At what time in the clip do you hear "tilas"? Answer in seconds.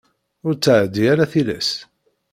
1.31-1.69